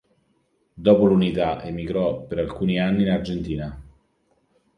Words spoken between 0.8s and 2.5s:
Dopo l'unità emigrò per